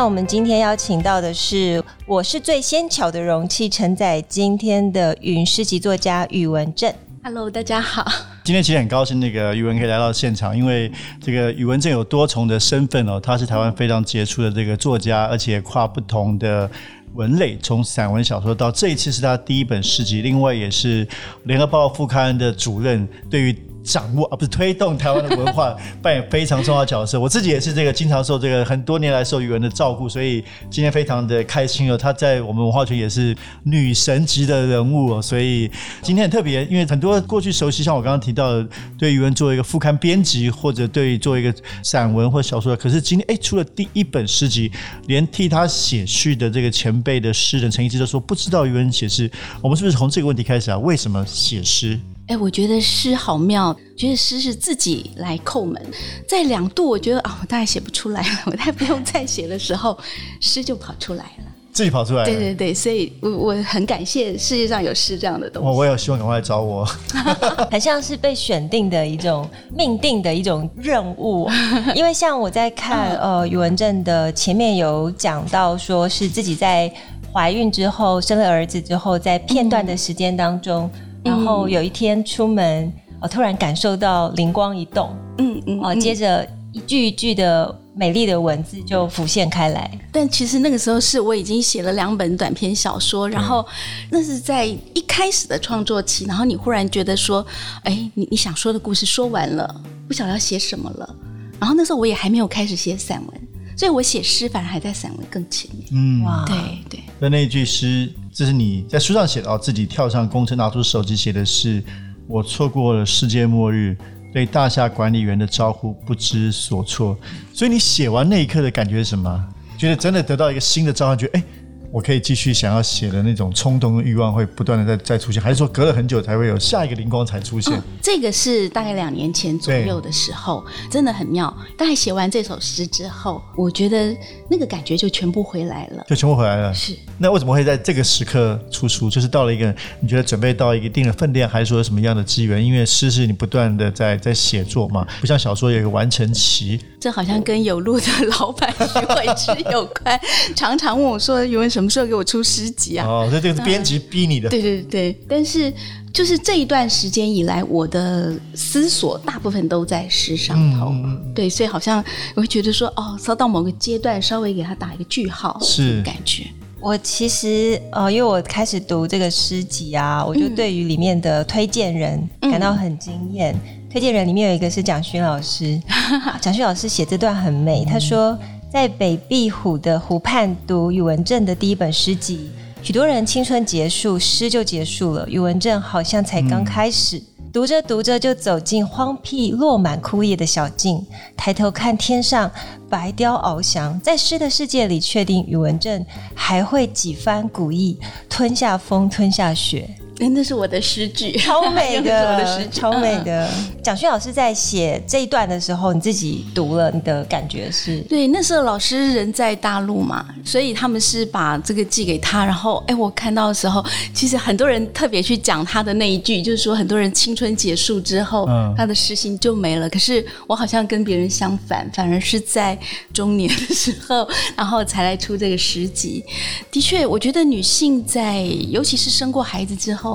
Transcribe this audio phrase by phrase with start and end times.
[0.00, 6.90] 那我们今天邀请到的是，我是最纤巧的容器，承载今天的云诗集作家宇文正。
[7.22, 8.10] Hello，大家好。
[8.42, 10.90] 今天其实很高兴，那个宇文可以来到现场，因为
[11.20, 16.70] 这个宇文正有多重的身份哦，他是台湾非常杰出的这个作家，而且跨不同的
[17.12, 21.06] 文类，从散文小说到这一次是他第一本诗集，另外也是
[21.44, 23.54] 联合报副刊的主任，对于。
[23.82, 27.18] 掌握而不是推动台湾的文化，扮演非常重要角色。
[27.18, 31.96] 我自己也是这个经常受这个很多年来受语文的照顾，所以今天非常的开心哦。
[31.96, 35.70] 他在我们文化圈也是女神级的人物哦，所以
[36.02, 44.70] 今天很特别，因为很多过去熟悉，像我刚刚提到的，对语文做一个副刊编辑，或者对做一个散文或小说，可是今天哎，出了第一本诗集，
[45.06, 50.78] 连替他写序的这个前辈的诗人陈一之都说不知道语文写诗，我们是不是从这个问题开始啊？
[50.78, 51.98] 为什么写诗？
[52.30, 55.82] 哎，我觉得诗好妙，觉得诗是自己来叩门。
[56.28, 59.98] 在两度，我觉得啊、哦，我大概写不出来了，我大概不用再写的时候，
[60.40, 62.24] 诗就跑出来了，自己跑出来了。
[62.24, 65.68] 对对对，所以我我很感谢世界上有诗这样的东西。
[65.68, 66.84] 我我也希望赶快来找我，
[67.68, 71.50] 很像是被选定的一种命定的一种任务。
[71.96, 76.88] 因为像我在看呃宇文正的前面有讲到，说是自己在
[77.32, 80.88] 怀孕之后生了儿子之后，在片段的时间当中。
[80.94, 89.90] 嗯然后有一天出门，我突然感受到灵光一动，嗯嗯，哦，接着一句一句的美丽的文字就浮现开来。
[90.12, 93.64] 但其实那个时候是我已经写了两本短篇小说，然后
[94.10, 97.44] 那是在一开始的创作期，然后你忽然觉得说，
[97.84, 101.16] 哎，你你想说的故事说完了，不晓得要写什么了。
[101.60, 103.40] 然后那时候我也还没有开始写散文，
[103.76, 105.86] 所以我写诗反而还在散文更前面。
[105.92, 106.56] 嗯，哇，对
[106.88, 107.00] 对。
[107.18, 108.10] 那那句诗。
[108.32, 111.82] 这是你在书上写的哦，自己跳上公车，拿出手机写的是：
[112.26, 113.96] 我错过了世界末日，
[114.32, 117.18] 对大厦管理员的招呼不知所措。
[117.52, 119.48] 所以你写完那一刻的感觉是什么？
[119.76, 121.44] 觉得真的得到一个新的召唤，觉得哎。
[121.92, 127.74] 我可以继续想要写的那种冲动的欲望会不断的在在出现，还是说隔了很久才会有下一个灵光才出现？
[127.74, 131.52] 嗯，这个是大概两年前左右的时候，真的很妙。
[131.76, 134.16] 大概写完这首诗之后，我觉得
[134.48, 136.72] 那个感觉就全部回来了，就全部回来了。
[136.72, 136.96] 是。
[137.18, 139.10] 那为什么会在这个时刻出书？
[139.10, 142.64] 就是到了一个你觉得准备到一定的分量，还是说有什么样的资源？
[142.64, 146.80] 因为诗是你不断的在在写作嘛，不像小说有一个完成期。
[147.00, 148.06] 这好像跟有路的
[148.38, 150.20] 老板徐慧芝有关，
[150.54, 154.48] 常常问我说：“宇文什么时候给我出诗集啊？”哦，这这个是编辑逼你的。
[154.48, 155.72] 对对对，但是
[156.12, 160.88] 就是这一段时间以来，我的思索大部分都在诗上头。
[160.90, 162.04] 嗯、对，所以好像
[162.34, 166.46] 我会觉得说，哦，稍到某个阶段，稍微给他打一个句号，是感觉。
[166.80, 173.54] 我其实呃，因为我开始读这个诗集啊，我就对于里面的推荐人感到很惊艳。
[173.54, 175.76] 嗯推荐人里面有一个是蒋勋老师，
[176.40, 177.84] 蒋勋老师写这段很美。
[177.84, 178.38] 他说，
[178.70, 182.50] 在北壁虎的湖畔读宇文正的第一本诗集，
[182.84, 187.18] 许多人青春结束，诗就结束了，宇文正好像才刚开始。
[187.18, 191.04] 嗯、读着读着就走进荒僻落满枯叶的小径，
[191.36, 192.48] 抬头看天上
[192.88, 197.98] 白雕翱翔，在诗的世界里，确定宇文正还会几番古意，
[198.28, 199.90] 吞下风，吞下雪。
[200.28, 203.50] 那是我的诗句，超美的， 我的诗超美的。
[203.82, 207.98] 蒋勋老师在写这一段的时候，你自己读了，你的感觉是？
[208.02, 212.44] 对，那时候老师人在大陆嘛，所以他们是把这个寄给他。
[212.44, 213.82] 然后，哎，我看到的时候，
[214.12, 219.88] 其实很多人特别去讲他的那一句，就是说很多人青春结束之后，嗯、他的诗心就没了。
[219.88, 222.78] 可是我好像跟别人相反，反而是在
[223.14, 226.22] 中年的时候，然后才来出这个诗集。
[226.70, 230.09] 的确，我觉得女性在，尤其是生过孩子之后。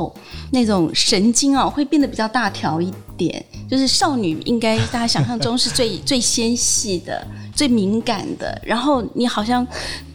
[0.51, 3.45] 那种神经啊，会变得比较大条一点。
[3.68, 7.25] 就是少女应该大家想象中是最最纤细的、
[7.56, 8.62] 最敏感的。
[8.63, 9.65] 然后你好像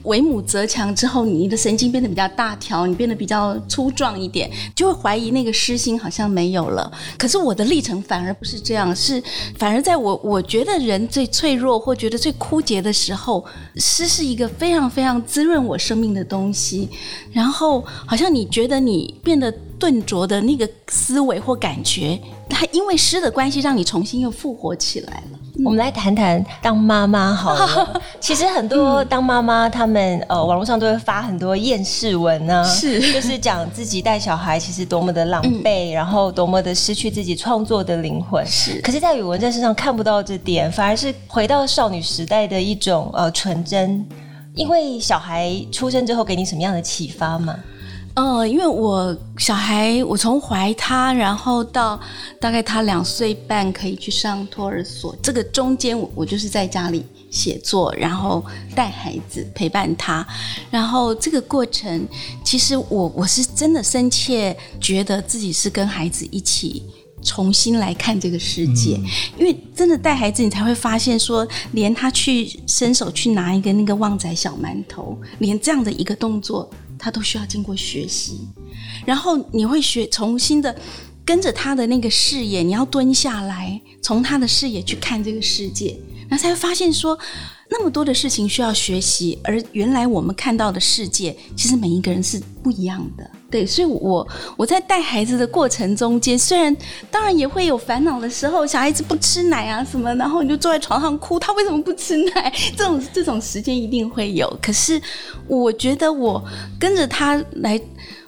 [0.05, 6.93] 为母则强之后，你的神经变得比较大条，你变得比较粗壮一点，就会怀疑那个诗心好像没有了。
[7.19, 9.21] 可是我的历程反而不是这样，是
[9.59, 13.45] 反而在我我觉得人最脆弱或觉得最枯竭的时候，
[13.77, 16.89] 诗是一个非常非常滋润我生命的东西。
[17.33, 19.53] 然后好像你觉得你变得。
[19.81, 25.39] 顿拙的那个思维或感觉，它因为诗的关系，让你重新又复活起来了。
[25.65, 28.01] 我们来谈谈当妈妈好了。
[28.21, 38.47] 其实很多当妈妈，他们呃网络上都会发很多厌世文呢， 是就是讲自己带小孩其实多么的狼狈，然后多么的失去自己创作的灵魂。
[38.47, 44.07] 是，可是，在宇文在身上看不到这点，反而是回到少女时代的一种呃纯真。
[44.55, 47.55] 因为小孩出生之后，给你什么样的启发吗？
[48.15, 51.99] 呃，因为我小孩，我从怀他，然后到
[52.41, 60.27] 大概他两岁半可以去上托儿所，这个中间我我就是在家里写作，然后带孩子陪伴他，
[60.71, 62.07] 然后这个过程，
[62.45, 66.83] 其实我我是真的深切觉得自己是跟孩子一起。
[67.23, 69.05] 重新来看这个世界，嗯、
[69.41, 76.71] 因为真的带孩子，你才会发现说，连他去伸手去拿一个那个旺仔小馒头，连这样的一个动作，
[77.01, 78.47] 他都需要经过学习。
[79.07, 80.77] 然后你会学重新的
[81.25, 85.99] 跟着他的那个视野，你要蹲下来，从他的视野去看这个世界，
[86.29, 87.19] 然后才会发现说，
[87.73, 93.31] 那么多的事情需要学习，而原来我们看到的世界，其实每一个人是不一样的。
[93.49, 94.27] 对，所以我
[94.57, 96.77] 我在带孩子的过程中间，虽然
[97.11, 102.53] 当然也会有烦恼的时候，小孩子不吃奶啊什么，然后你就坐在床上哭，他为什么不吃奶？
[102.77, 104.53] 这种这种时间一定会有。
[104.61, 105.01] 可是
[105.47, 106.45] 我觉得我
[106.79, 107.81] 跟着他来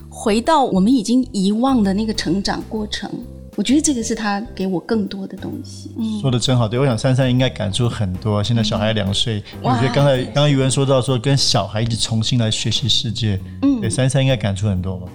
[0.09, 3.09] 回到我们已经遗忘的那个成长过程。
[3.55, 5.91] 我觉得这个是他给我更多的东西。
[5.97, 6.67] 嗯，说的真好。
[6.67, 8.43] 对，我想珊珊应该感触很多。
[8.43, 13.39] 现在小孩两岁，嗯、我觉得刚才刚刚瑜文说到说跟小孩一起重新来学习世界。
[13.61, 15.07] 嗯，对，珊珊应该感触很多吧？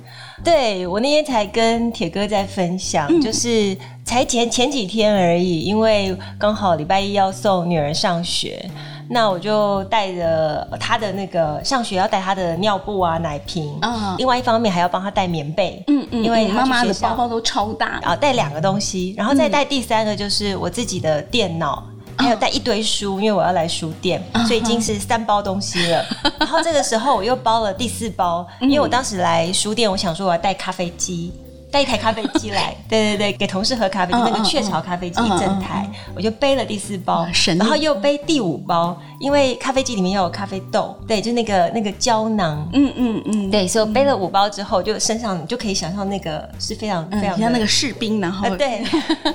[0.45, 8.71] 对，我那天才跟铁哥在分享，嗯、就是才前前几天而已，因为刚好礼拜一要送女儿上学。
[9.11, 21.83] 那我就带着他的那个上学要带他的尿布啊、奶瓶，嗯，另外一方面还要帮他带棉被，嗯嗯，因为妈妈的包包都超大，带两个东西，然后再带第三个就是我自己的电脑，
[22.17, 26.05] 还有带一堆书，因为我要来书店，所以已经是三包东西了。
[26.39, 31.33] 然后这个时候我又包了第四包，因为我当时来书店，我想说我要带咖啡机。
[31.71, 37.27] 带一台咖啡机来， 对对对，给同事喝咖啡，就那个雀巢咖啡机一整台，我就背了第四包，
[37.59, 48.83] 然后又背第五包，因为咖啡机里面要有咖啡豆，对，就那个那个胶囊，嗯嗯嗯，对，所以我背了五包之后，就身上你就可以想象那个是非常非常像那个士兵，然后对，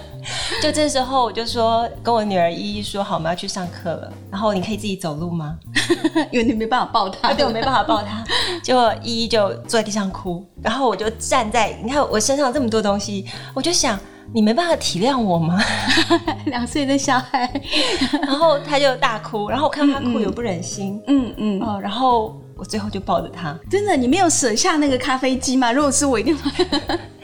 [0.61, 5.55] 就这时候我就说跟我女儿依依说好，我们要去上课了，然后你可以自己走路吗？
[6.31, 8.23] 因为你没办法抱她，对，我没办法抱她，
[8.63, 12.22] 结果依依就坐在地上哭，然后我就站在，你看我。
[12.23, 13.99] 身上这么多东西，我就想
[14.33, 15.61] 你没办法体谅我吗？
[16.47, 17.61] 两岁的小孩，
[18.23, 25.71] 然后他就大哭，然后我看他哭，又不忍心，嗯嗯哦，然后我最后就抱着他，真的，你没有舍下那个咖啡机吗？
[25.71, 26.51] 如果是我，一定会。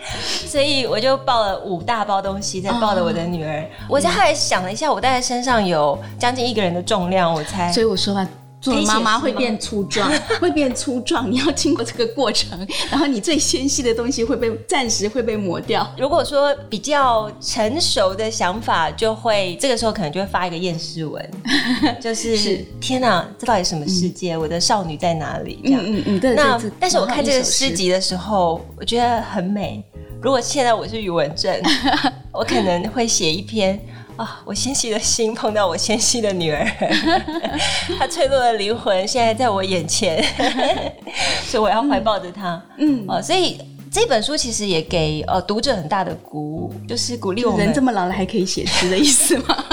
[0.48, 3.62] 所以我就抱了五大包东西，再抱着我的女儿。
[3.62, 7.72] 哦、我在后来想了一下，我带在身上有将近一个人的重量，我猜。
[7.72, 8.28] 所以我说吧。
[8.62, 11.32] 做妈妈会变粗壮，会变粗壮。
[11.32, 15.90] 你要经过这个过程，然后你最纤细的东西会被暂时会被磨掉。
[15.98, 21.30] 如果说比较成熟的想法，就会这个时候可能就会发一个厌世文，
[22.02, 24.34] 就是，是天哪，这到底什么世界？
[24.34, 25.62] 嗯、我的少女在哪里？
[25.64, 29.84] 这样，嗯嗯那但是我看这个诗集的时候，我觉得很美。
[30.22, 31.58] 如果现在我是宇文正，
[32.34, 33.80] 我可能会写一篇。
[34.20, 34.28] 啊、哦！
[34.44, 36.68] 我纤细的心碰到我纤细的女儿，
[37.98, 40.22] 她脆弱的灵魂现在在我眼前，
[41.48, 42.62] 所以我要怀抱着她。
[42.78, 43.58] 嗯，哦，所以
[43.90, 47.66] 这本书其实也给呃读者很大的鼓舞，就是鼓励我们。
[47.66, 49.66] 人这么老了还可以写诗的意思吗？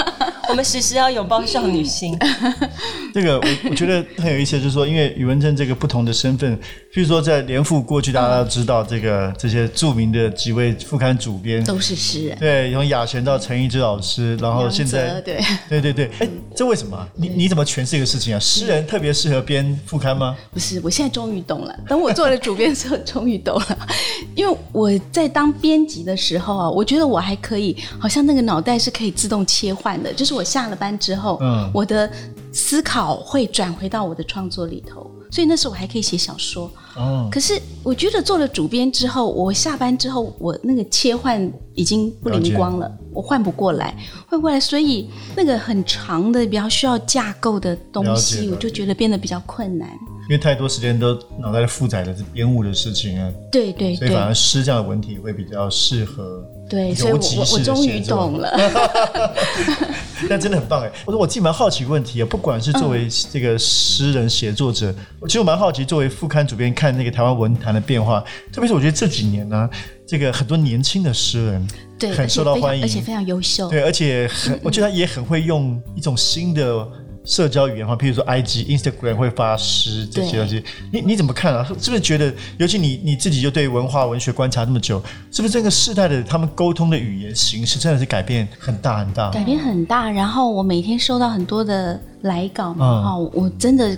[0.49, 2.17] 我们时时要拥抱少女心。
[3.13, 6.55] 这个我我觉得很有意思，就是说，因为宇文正这个不同的身份，
[6.93, 17.07] 譬如说在联副过去，大家都知道这个这些著名的几位副刊主编都是诗人，对，从雅璇到陈一之老师，然后现在对对对对， 哎，这为什么？
[17.15, 18.39] 你你怎么诠释一个事情啊？
[18.39, 20.35] 诗人特别适合编副刊吗？
[20.53, 21.75] 不是，我现在终于懂了。
[21.87, 23.87] 等我做了主编之后，终于懂了。
[24.35, 32.09] 因为我在当编辑的时候啊，我觉得我还可以，好像那个脑袋是可以自动切换的，就是我下了班之后，嗯，我的
[32.53, 36.71] 思考会转回到我的创作里头，所以那时候我还可以写小说。
[36.95, 42.97] 哦，可是我觉得做了主编之后，我下班之后，我那个切换已经不灵光了，了。
[43.13, 43.95] 我换不过来，
[44.27, 49.89] 换不过来，所以那个很长的、比较需要架构的东西，我就觉得变得比较困难。
[50.29, 53.31] 因为太多时间都脑袋负载的是编务的事情啊。
[53.51, 56.43] 对对对，所以反而诗这样的文体会比较适合。
[56.69, 58.51] 对，所以我我我终于懂了。
[60.27, 60.91] 但真的很棒哎！
[61.05, 68.19] 我说我自己蛮好奇问题啊，不管是作为这个诗人写作者，我其实我蛮好奇作为副刊主编看那个台湾文坛的变化，
[68.51, 69.69] 特别是我觉得这几年呢，
[70.07, 71.67] 这个很多年轻的诗人
[71.99, 76.87] 对很受到欢迎，而且非常优秀，对，而且很我觉得他也很会用一种新的。
[77.27, 81.63] 社交语言的话，譬如说 IG、Instagram 会发诗这些东西，你你怎么看啊？
[81.79, 89.29] 是不是觉得，尤其你你自己就对文化文学观察这么久，是不是这个世代的他们沟通的语言形式真的是改变很大很大？
[89.31, 90.09] 改变很大。
[90.09, 92.01] 然后我每天收到很多的。
[92.21, 93.97] 来稿嘛，哈、嗯，我真的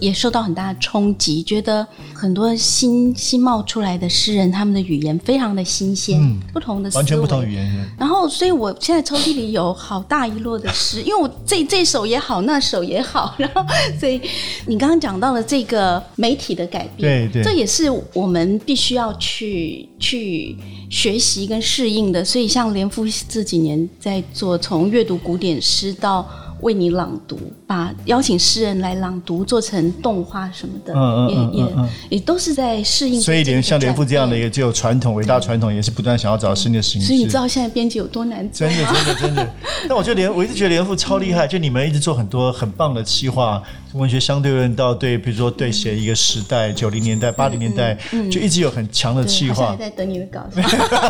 [0.00, 7.86] 也受到很大的冲击，觉得很多新新冒出来的诗人，他们的语言非常的新鲜，嗯、不同的完全不同语言。
[7.98, 13.62] 然后，所以我现在抽屉里有好大一摞的诗，因为我这这首也好，那首也好，然后，
[14.00, 14.20] 所以
[14.66, 20.56] 你刚刚讲到了这个媒体的改变，对对，这也是我们必须要去去
[20.90, 22.24] 学习跟适应的。
[22.24, 26.26] 所以，像连夫这几年在做，从阅读古典诗到。
[26.60, 33.20] 为你朗读，把邀请诗人来朗读做成动画什么的，嗯嗯嗯嗯也也也都是在适应。
[33.20, 37.06] 所以连像连富这样的一个具有传统伟大传统，也是不断想要找新的形式。
[37.06, 38.66] 所以你知道现在编辑有多难做？
[38.66, 39.54] 真的真的真的。
[39.88, 47.96] 但我觉得连我一直觉得连富超厉害，就你们一直做很多很棒的企划，从文学相对论到对，比如说对写一个时代，九零年代、八零年代，
[48.30, 49.68] 就一直有很强的气划。
[49.70, 50.44] 还在等你的稿。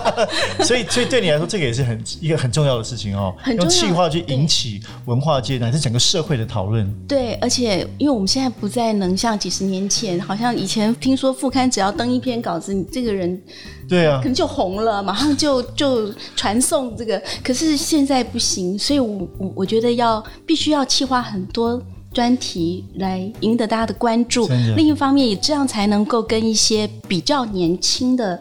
[0.62, 5.38] 所以所以对你来说，这个也是很一个很重要的事情哦，用气划去引起文化。
[5.40, 13.40] 界乃至整个社会的讨论，对，而且因为我们现在不再能像几十年前，好像以前听说副刊只要登一篇稿子，你这个人，
[13.88, 17.22] 对啊，可能就红了，马上就就传送这个。
[17.42, 21.80] 可是现在不行，所以我我我觉得要必须要气划很多
[22.18, 24.48] 专题来赢得大家的关注。
[24.74, 28.40] 另一方面，也这样才能够跟一些比较年轻的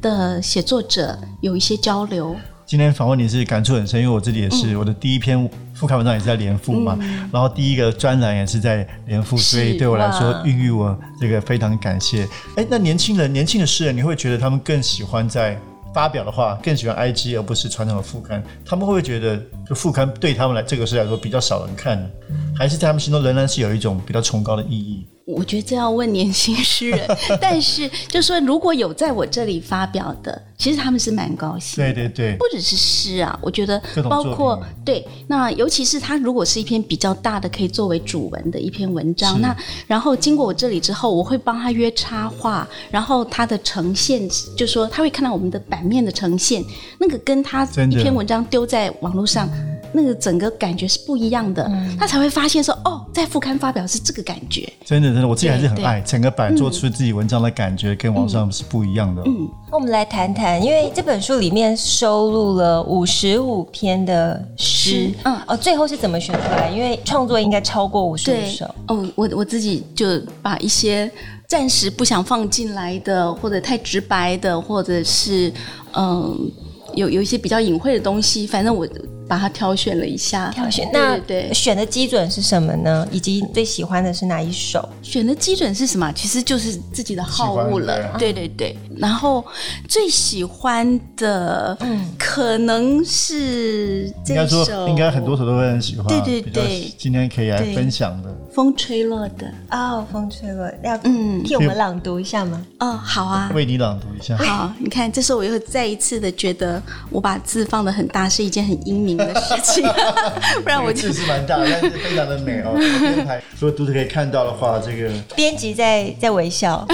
[0.00, 2.34] 的写作者有一些交流。
[2.64, 12.26] 今天访问你是感触很深，因为我自己也是，嗯、我的第一篇副刊文章也是在连副嘛，嗯、然后第一个专栏也是在连副，所以对我来说孕育我这个非常感谢。
[12.56, 15.60] 哎，那年轻人、年轻的诗人，你会觉得他们更喜欢在
[15.94, 18.42] 发表的话，更喜欢 IG 而不是传统的副刊？
[18.64, 22.08] 他们会不会觉得就副刊对他们来这个事来说比较少人看呢？
[22.56, 25.06] 还是在他们心中仍然是有一种比较崇高的意义？
[25.28, 27.06] 我觉得这要问年轻诗人，
[27.38, 31.76] 但是就说如果有在我这里发表的，其实他们是蛮高兴。
[31.76, 39.54] 对对对，不只是诗啊，我觉得包括对，那尤其是他如果是一篇比较大的，可以作为主文的一篇文章，那
[39.86, 46.64] 然后经过我这里之后，我会帮他约插画，然后他的呈现，就说他会看到我们的版面的呈现，
[46.98, 49.46] 那个跟他一篇文章丢在网络上。
[49.92, 54.70] 那个整个感觉是不一样的，嗯、他才会发现说哦，在副刊发表是这个感觉。
[54.84, 59.22] 真的，真的，我自己还是很爱整个版做出自己文章的感觉，嗯、跟网上是不一样的。
[59.26, 66.70] 嗯，那我们来谈谈，因为这本书里面收录了五十五篇的诗，嗯，哦，最后是怎么选出来？
[66.70, 68.64] 因为创作应该超过五十五首。
[68.88, 71.10] 哦，我我自己就把一些
[71.46, 75.52] 暂时不想放进来的，或者太直白的，或者是
[75.94, 76.50] 嗯，
[76.94, 78.86] 有有一些比较隐晦的东西，反正我。
[79.28, 83.06] 把它挑选了一下，挑选那对选的基准是什么呢？
[83.12, 84.88] 以及最喜欢的是哪一首？
[85.02, 86.10] 选的基准是什么？
[86.12, 88.16] 其实就是自己的好恶了。
[88.18, 88.76] 对对对。
[88.96, 89.44] 然后
[89.86, 96.06] 最喜欢的，嗯，可能是这首，应该很多首都会很喜欢。
[96.06, 96.92] 对对对。
[96.96, 102.66] 今天可以来分享的《风吹落的》哦，《风吹落》要嗯替我们朗读一下吗？
[102.80, 104.36] 哦，好啊，为你朗读一下。
[104.38, 109.84] 好，你看，这时候我又再一次的觉得，我把字放的很大是一件很英明的事情，
[110.62, 112.74] 不然我就字是蛮大， 但是非常的美哦。
[113.00, 116.86] 编排，如果读者可以看到的话，这个编辑在在微笑。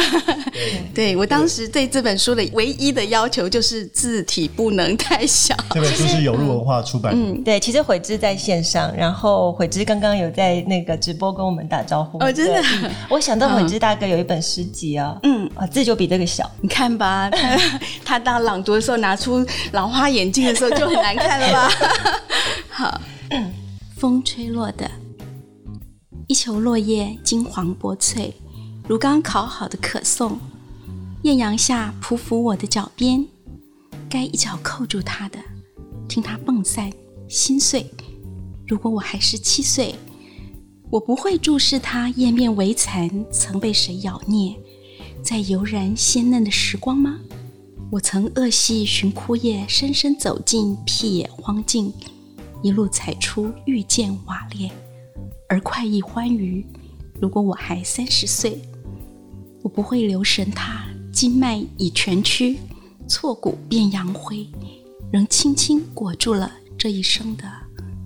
[0.52, 5.54] 对， 对我当时对这本书的唯一的要求就是字体不能太小。
[5.70, 7.18] 这本书是有路文化出版的。
[7.18, 12.18] 嗯，对，其实悔之在线上，然后悔之刚刚有在那个直播跟我们打招呼。
[12.18, 12.62] 哦，真的，
[13.08, 17.58] 我想到悔之大哥有一本诗集啊，嗯，啊字就比这个小，你看吧，他
[18.04, 21.70] 他当朗读的时候拿出老花眼镜的时候就很难看了吧？
[22.76, 23.00] 好，
[23.96, 24.90] 风吹落的
[26.26, 28.34] 一球落叶，金黄薄脆，
[28.88, 30.36] 如刚烤好的可颂。
[31.22, 33.24] 艳阳下匍匐我的脚边，
[34.10, 35.38] 该一脚扣住它的，
[36.08, 36.90] 听它迸散
[37.28, 37.88] 心碎。
[38.66, 39.94] 如果我还是七岁，
[40.90, 44.56] 我不会注视它叶面微残曾被谁咬啮，
[45.22, 47.20] 在悠然鲜嫩的时光吗？
[47.92, 51.92] 我曾恶戏寻枯叶，深深走进僻野荒径。
[52.64, 54.70] 一路踩出遇见瓦裂，
[55.50, 56.64] 而快意欢愉。
[57.20, 58.58] 如果我还三十岁，
[59.60, 62.56] 我不会留神他经脉已全曲，
[63.06, 64.48] 挫骨变扬灰，
[65.12, 67.44] 仍轻轻裹住了这一生的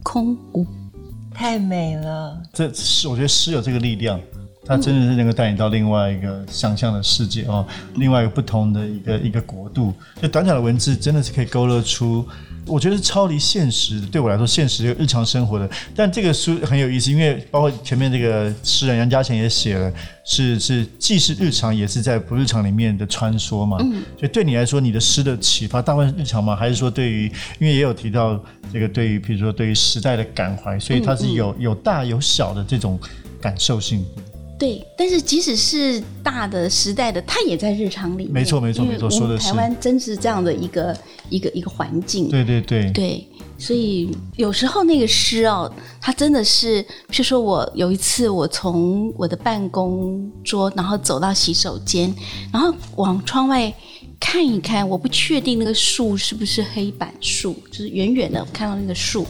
[0.02, 0.66] 空无。
[1.32, 4.20] 太美了，这诗我觉得诗有这个力量，
[4.66, 9.94] 它真的是能够带你到另外一个想象的世界哦，另外一个不同的一个一个国度。
[10.20, 12.26] 就短小的文字真的是可以勾勒出。
[12.68, 15.68] 我觉得是超离现实的，对我来说，现实这个日常生活的。
[15.96, 19.92] 但这个书很有意思，因为包括前面这个诗人杨家贤也写了，
[20.24, 23.78] 是是既是日常，也是在不日常里面的穿梭嘛。
[23.80, 24.02] 嗯。
[24.18, 26.54] 所以对你来说，你的诗的启发大部分是日常吗？
[26.54, 27.24] 还是说对于，
[27.58, 28.38] 因为也有提到
[28.72, 32.98] 这个对于，比如说对于时代的感怀，所以它是有有大有小的这种
[33.40, 34.04] 感受性。
[34.58, 38.32] 对，但是即使是大的时代的，它也在日常里面。
[38.32, 39.46] 没错，没错，没错，说的是。
[39.46, 40.96] 台湾真是这样的一个
[41.30, 42.28] 一个一个环境。
[42.28, 42.90] 对对对。
[42.90, 43.24] 对，
[43.56, 52.12] 所以有时候那个诗哦，它真的是，譬如说我有一次我从我的办公桌，然后走到洗手间，
[52.52, 53.72] 然后往窗外
[54.18, 59.24] 看一看，我不确定那个树是不是黑板树，就是远远的看到那个树，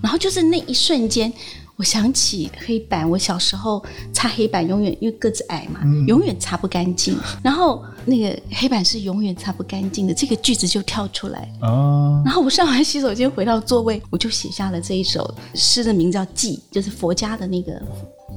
[0.00, 1.32] 然后就是那一瞬间。
[1.80, 3.82] 我想起黑板，我小时候
[4.12, 7.16] 擦黑板永远因为个子矮嘛，嗯、永远擦不干净。
[7.42, 11.50] 然后那个黑板是永远擦不干净的，这个句子就跳出来。
[11.62, 12.20] 哦。
[12.22, 17.72] 然后我上完洗手间回到座位，我就写下了这一首诗的名字叫《记》，就是佛家的那个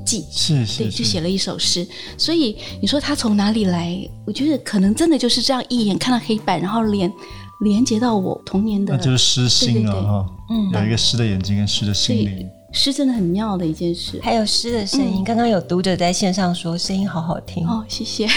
[0.05, 0.23] 记。
[0.31, 0.83] 是是。
[0.83, 1.85] 对，就写了一首诗。
[2.17, 4.09] 所以你说他从哪里来？
[4.25, 7.11] 我觉得可能真的就是这样一眼看到黑板，然后连
[7.59, 8.95] 连接到我童年的。
[8.95, 10.01] 那就是诗心了！
[10.01, 12.49] 哈，嗯，有一个诗的眼睛跟诗的心灵。
[12.73, 15.21] 诗真的很妙的一件事，还有诗的声音。
[15.21, 18.27] 嗯、刚刚有读者在线上说声音好好听哦，谢谢。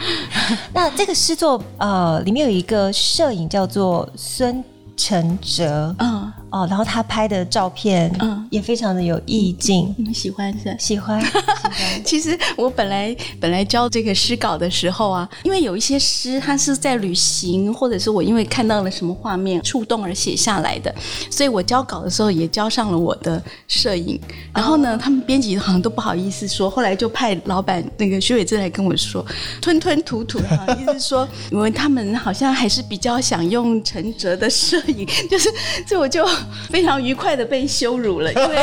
[0.72, 4.62] 那这个诗作呃里面有一个摄影叫做孙
[4.96, 6.30] 承哲，嗯。
[6.50, 9.94] 哦，然后他拍的照片，嗯，也非常的有意境。
[9.96, 10.76] 你们喜欢是？
[10.78, 11.20] 喜欢。
[11.22, 11.44] 喜欢。
[12.04, 20.92] 其实我本来本来教这个诗稿的时候啊，因为有一些诗，它是在旅行，或者是我因为看到了什么画面触动而写下来的，
[21.30, 24.20] 所以我交稿的时候也交上了我的摄影。
[24.52, 29.24] 然后呢，他们编辑好像都不好意思说，后来就派老板那个徐伟志来跟我说，
[29.62, 35.48] 吞吞吐吐哈，意思是说，因为他们好像还是比较想用陈哲的摄影， 就是
[35.86, 36.26] 这我就。
[36.70, 38.56] 非常愉快的被羞辱了，因为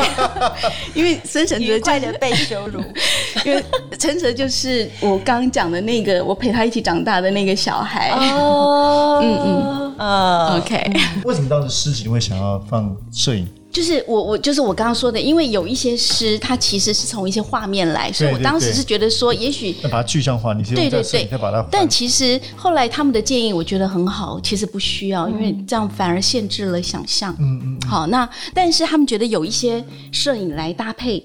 [0.94, 2.82] 因为孙承哲愉快的被羞辱，
[3.44, 3.64] 因为
[3.98, 8.10] 陈哲就是我刚讲的那个我陪他一起长大的那个小孩。
[8.10, 10.92] 哦，嗯嗯，呃，OK。
[11.24, 13.46] 为什么当时诗集会想要放摄影？
[13.78, 21.64] 就是我我就是我刚刚说的，因为有一些诗，它其实是从一些画面来，所以我当时是觉得说，也许要把它具象化，你是用在摄影再把它。
[21.70, 27.32] 但其实后来他们的建议，我觉得很好，其实不需要，因为这样反而限制了想象。
[27.38, 27.88] 嗯嗯。
[27.88, 31.24] 好，那但是他们觉得有一些摄影来搭配。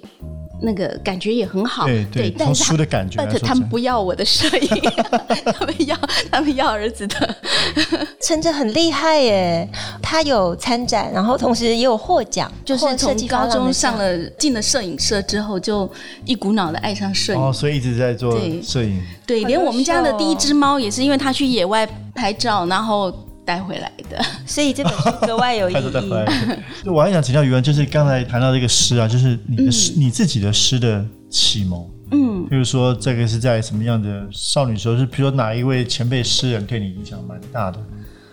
[0.62, 4.68] 那个感觉也很好，对对，但是书的感觉，但他们不要我的摄影，
[5.54, 5.98] 他们要
[6.32, 7.36] 他们要儿子的。
[8.22, 9.68] 承哲很厉害耶，
[10.02, 15.89] 他有参展，然后同时也有获奖，就是从高中上了进了摄影社之后，就
[16.24, 19.04] 一股脑的爱上摄影，哦，所以一直在做摄影。
[19.26, 21.86] 对，对，连我们家的第一只猫也是因为他去野外
[22.16, 23.13] 拍照，然后。
[23.45, 25.77] 带回来的， 所以这本书格外有意义。
[26.89, 37.79] 我还想请教于文，就是刚才谈到这个诗啊，就是你的诗，嗯、你自己的诗的启蒙，嗯，比如说这个是在什么样的少女时候，是比如说哪一位前辈诗人对你影响蛮大的？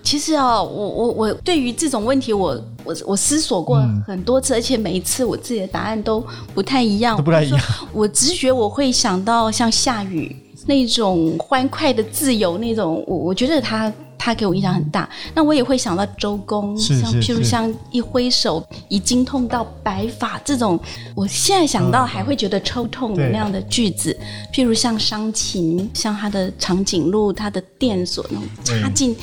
[0.03, 7.61] 其实啊，我我我对于这种问题我，我我我思索过很多次，嗯、而且每一次我自己的答案都不太一样，都不太一样。
[7.93, 10.35] 我直觉我会想到像夏雨
[10.67, 13.93] 那种欢快的自由，那种我我觉得他。
[14.23, 20.79] 他给我印象很大，那我也会想到周公，像譬如像一挥手，已经痛到白发这种，
[21.15, 29.17] 我现在想到还会觉得抽痛的那样的句子，嗯、譬如像伤情，像他的长颈鹿，他的电锁那种插进，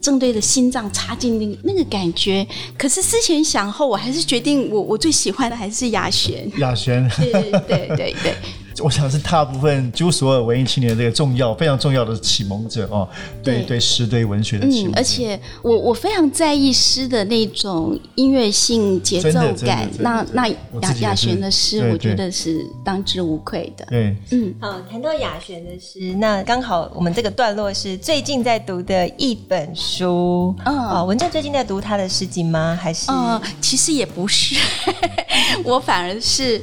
[0.00, 2.46] 正对着心脏插进那个那个感觉。
[2.78, 6.50] 可是思前想后，我还是决定我我最喜欢的还是雅璇。
[6.56, 8.34] 雅璇，对对对对对。
[8.82, 13.08] 我想是大部分几乎所有文艺青年的这个重要、非常重要的启蒙者哦，
[13.42, 14.92] 对对诗、对文学的启蒙。
[14.92, 19.88] 嗯，而且我我非常在意诗的那种音乐性、节奏感。
[19.98, 20.56] 那那雅
[21.00, 23.84] 雅璇的诗，我觉得是当之无愧的。
[23.90, 24.54] 对，嗯。
[24.60, 30.54] 好，谈到雅璇的诗，那刚好我们这个段落是最近在读的一本书。
[30.64, 32.78] 嗯，文正最近在读他的诗集吗？
[32.80, 33.10] 还是？
[33.10, 34.56] 嗯，其实也不是，
[35.64, 36.62] 我反而是。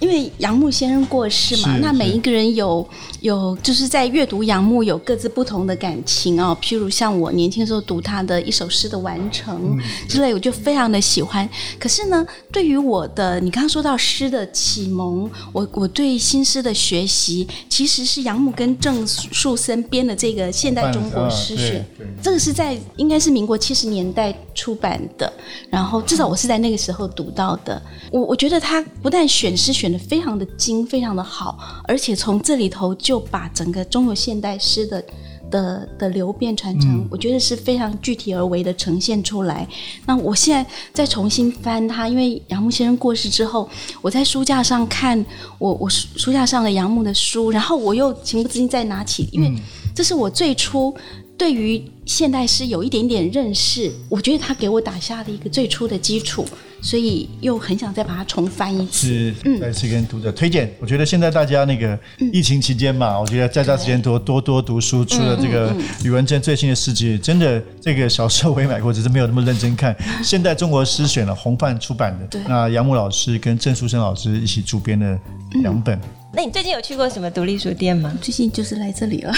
[0.00, 2.86] 因为杨牧先生过世嘛，那每一个人有
[3.20, 6.56] 有就是在阅读杨牧有各自不同的感情哦。
[6.62, 9.76] 譬如像我年轻的时候读他的一首诗的完成
[10.08, 11.48] 之类，我就非常的喜欢。
[11.78, 21.84] 可是呢，对于我的你刚刚说到诗的启蒙，我我对新诗的学习，其实是杨牧跟郑树森编的这个《现代中国诗选》，
[22.22, 25.32] 这个是在应该是民国七十年代出版的，
[25.70, 27.80] 然后至少我是在那个时候读到的。
[28.12, 35.04] 我我觉得他不但选诗选得非常的精，非常的好，而且从这里头就把整个中国现代诗的
[35.50, 39.66] 的的流变传承，嗯、我觉得是非常具体而为的呈现出来。
[40.06, 43.68] 那我现在再重新翻它，因为杨牧先生过世之后，
[44.02, 45.24] 我在书架上看
[45.58, 49.54] 我我书架上的杨牧的书，然后我又情不自禁再拿起，因为
[49.94, 50.94] 这是我最初。
[51.38, 56.44] 对于现代诗有一点点认识，我觉得他给我打下了一个最初的基础，
[56.82, 59.32] 所以又很想再把它重翻一次。
[59.44, 60.68] 是，再次跟读者推荐。
[60.80, 61.96] 我觉得现在大家那个
[62.32, 65.04] 疫情期间嘛，我觉得在家时间多多多读书。
[65.04, 65.72] 除了这个
[66.04, 69.94] 宇文正最新的诗集，真的这个小时候我也买过，只是没有那么认真看。
[70.24, 75.16] 现代中国诗选了红范出版的，那杨牧老师跟郑树森老师一起主编的
[75.62, 76.00] 两本。
[76.30, 78.12] 那你最近有去过什么独立书店吗？
[78.20, 79.32] 最近就是来这里了。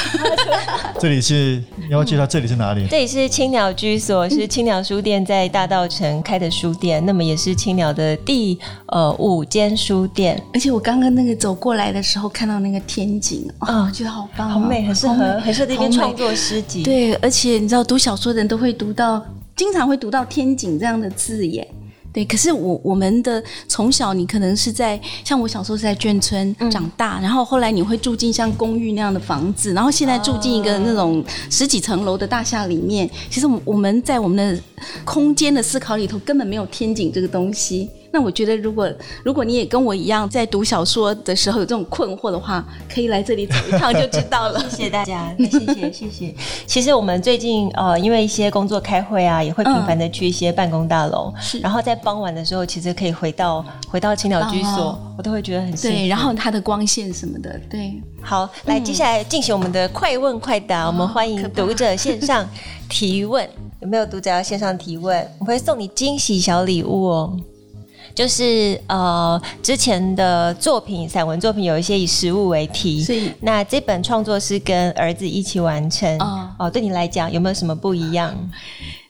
[0.99, 2.85] 这里是，你要介绍这里是哪里？
[2.91, 10.43] 这里是青鸟居所，是青鸟书店在大道城开的书店，那么也是青鸟的第呃五间书店。
[10.53, 16.83] 而且我刚刚那个走过来的时候，看到那个天井啊，哦、觉得好棒、啊，好美，很适合，很适合这边创作诗集。
[16.83, 19.25] 对，而且你知道读小说的人都会读到，
[19.55, 21.65] 经常会读到天井这样的字眼。
[22.13, 33.09] 对，可是我我们的从小，你可能是在像我小时候是在眷村长大，嗯、然后后来你会住进像公寓那样的房子，然后现在住进一个那种十几层楼的大厦里面。
[33.31, 34.63] 其实我们在我们的
[35.05, 37.89] 空间的思考里头，根本没有天井这个东西。
[38.13, 38.91] 那我觉得，如果
[39.25, 44.61] 如果你也跟我一样在读小说的时候有这种困惑的话，可以来这里走一趟就知道了。
[44.69, 46.35] 谢谢大家，谢谢谢谢。
[46.67, 51.33] 其实我们最近呃，因为一些工作开会啊，也会频繁的去一些办公大楼。
[51.63, 55.97] 然后在傍晚的时候，其实可以回到回到青鸟居所，哦、我都会觉得很幸福。
[55.97, 57.93] 对，然后它的光线什么的，对。
[58.23, 62.45] 好，来，接下来进行我们的快问快答，嗯、我们欢迎读者线上
[62.89, 63.49] 提问。
[63.81, 65.27] 有没有读者要线上提问？
[65.39, 67.37] 我会送你惊喜小礼物哦。
[68.15, 76.71] 就是呃，之前的作品，散文作品有一些以食物为题，那这本创作是跟儿子一起完成哦，哦。
[76.71, 78.35] 对你来讲有没有什么不一样？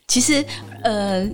[0.07, 0.45] 其实
[0.83, 1.29] 呃，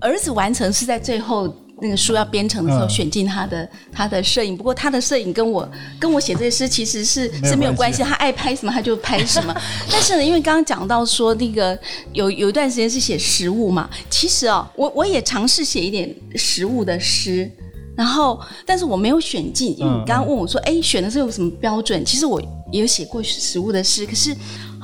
[0.00, 1.54] 儿子完成是在最后。
[1.84, 4.56] 那个书要编成的时候，选进他的、嗯、他的摄影。
[4.56, 5.70] 不过他的摄影跟我
[6.00, 9.54] 跟我写这些诗其实是是没有关系，他爱拍什么他就拍什么。
[9.92, 11.78] 但是呢，因为刚刚讲到说那个
[12.14, 17.50] 有有一段时间是写食物嘛，其实哦，我我也尝试写一点食物的诗，
[17.94, 19.78] 然后但是我没有选进。
[19.78, 22.02] 因为你刚刚问我说，哎、嗯嗯，选的是有什么标准？
[22.02, 22.40] 其实我
[22.72, 24.34] 也有写过食物的诗，可是。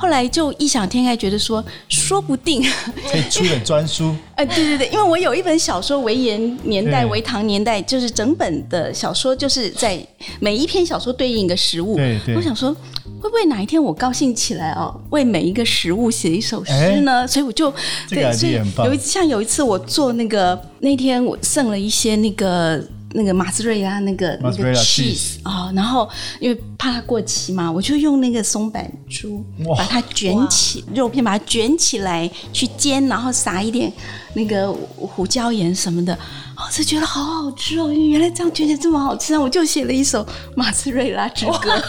[0.00, 2.62] 后来就异想天开，觉得说说不定
[3.10, 4.16] 可以出本专书。
[4.34, 10.02] 哎， 对对对，因为我有一本小说《维言年代》《维唐年代》，就是整本的小说，就是在
[10.40, 11.96] 每一篇小说对应一个食物。
[11.96, 12.34] 对对。
[12.34, 12.74] 我想说，
[13.20, 17.26] 会不会哪一天我高兴起来哦，为每一个食物写一首诗呢？
[17.28, 17.70] 所以我就
[18.08, 22.82] 对，所以有一像有一次我做那个那天我剩了一些那个。
[23.12, 29.44] 那个马斯瑞拉那个那个 cheese 啊、哦，然后因为怕它过期嘛，我就用那个松板猪
[29.76, 33.92] 把它卷起肉片，把它卷起来去煎，然后撒一点
[34.34, 36.16] 那个胡椒盐什么的，
[36.56, 37.90] 我、哦、就觉得好好吃哦！
[37.90, 39.40] 原来这样卷起来这么好吃啊！
[39.40, 41.82] 我就写了一首马斯瑞拉之歌。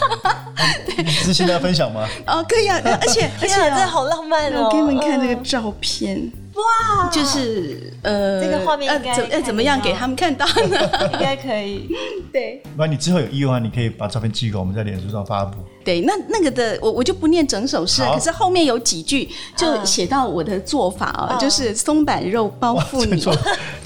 [0.85, 2.07] 对， 是现在要分享吗？
[2.25, 4.63] 哦，可以啊，而且 而且、啊、真的好浪漫哦！
[4.65, 6.31] 我给你们看那个照片。
[6.53, 11.09] 哇，就是呃，这个画面应该怎要怎么样给他们看到呢？
[11.13, 11.87] 应该可以，
[12.31, 12.61] 对。
[12.77, 15.57] 那你之后有意愿，你可以把照片寄给我们，在脸书上发布。
[15.83, 23.21] 对，那那个的我我就不念整首诗，可是后面有几句就写到我的做法啊，就是松板肉包覆 你，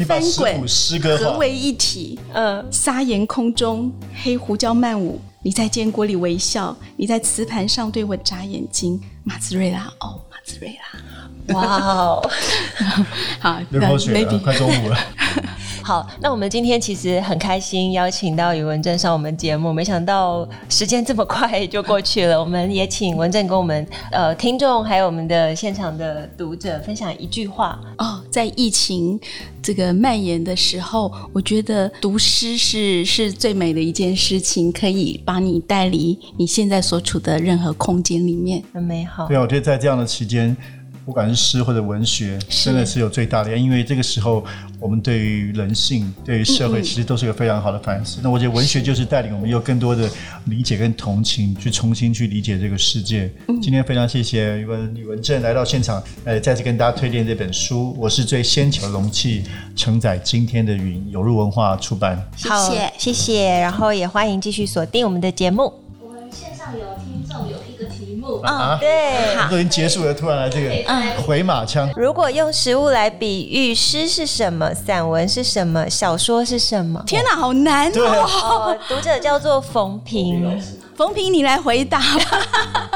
[0.05, 3.91] 翻滚诗歌合为一体，嗯，撒盐空中，
[4.23, 10.99] 黑胡椒漫舞，你在煎锅里微笑，你在瓷盘上对我眨眼睛，马兹瑞拉，哦，马兹瑞拉。
[11.49, 12.29] 哇哦，
[13.39, 14.97] 好，流口水了，快中午了。
[15.83, 22.39] 好，那我们今天其实很开心，邀请到宇文正上我们节目，没想到时间这么快 就过去了。
[22.39, 28.19] 我们也请文正跟我们呃听众还有我们的现场的读者分享一句话哦。
[28.31, 29.19] 在疫情
[29.61, 39.27] 这个蔓延的时候，我觉得读诗是是最美的一件事情，可以把你带离你现在所处的任何空间里面，很美好。
[39.27, 40.57] 对啊，我觉得在这样的期间。
[41.05, 44.43] 不管是诗或者文学，真的是有最大的，因为这个时候
[44.79, 48.19] 我们对于人性、对于社会，其实都是一个非常好的反思。
[48.19, 50.09] 嗯嗯，那我觉得文学就是带领我们有更多的
[50.45, 53.31] 理解跟同情，去重新去理解这个世界。
[53.47, 57.95] 嗯、今天非常谢谢宇文宇文正来到现场，呃，再次跟大家推荐这本书。
[57.99, 59.43] 我是最先求的容器，
[59.75, 61.05] 承载今天的云。
[61.11, 62.19] 有路文化出版。
[62.35, 65.71] 谢谢谢谢，然后也欢迎继续锁定我们的节目。
[68.45, 71.89] 啊，对，都已经结束了，突然来这个回马枪。
[71.95, 74.73] 如果用食物来比喻，诗是什么？
[74.73, 75.89] 散文是什么？
[75.89, 77.03] 小说是什么？
[77.05, 78.27] 天哪，好难哦！
[78.43, 80.61] 哦，读者叫做冯平，
[80.95, 82.41] 冯平，你来回答吧。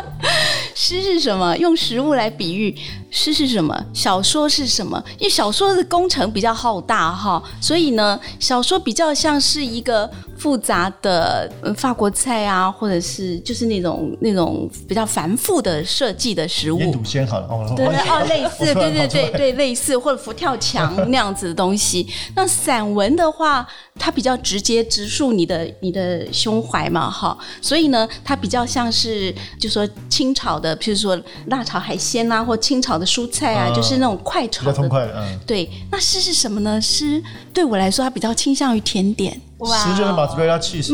[0.76, 1.56] 诗是什么？
[1.58, 2.76] 用食物来比喻，
[3.10, 3.76] 诗是什么？
[3.94, 5.02] 小说是什么？
[5.18, 10.10] 因为小说的工程比较浩大哈，所以呢，小说比较像是一个。
[10.40, 22.08] 复杂的法国菜啊，或者是就是那种那种比较繁复的设计的食物，腌笃鲜好了哦，对对哦，类似，对对对对，类似或者佛跳墙 那样子的东西。
[22.38, 35.70] 那散文的话，它比较直接直述你的你的胸怀嘛，哈，所以呢，它比较像是就说清炒的，譬如说辣炒海鲜啊，或清炒的蔬菜啊，就是那种快炒的，比较痛快的，嗯，对。
[35.92, 36.82] 那诗是什么呢？
[36.82, 39.40] 诗对我来说，它比较倾向于甜点。
[39.62, 40.94] 诗就是马祖贝拉气死，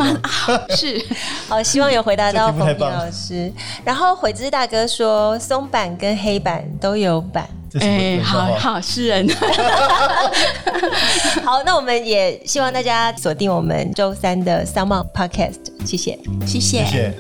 [0.76, 1.00] 是
[1.48, 3.52] 好，希望有回答到冯斌老师。
[3.84, 7.48] 然后悔之大哥说，松板跟黑板都有板。
[7.80, 9.28] 哎，好好，诗人。
[11.44, 16.84] 好，那我们也希望大家锁定我们周三的 SoundOn Podcast，谢谢，谢谢。
[16.86, 17.14] 谢谢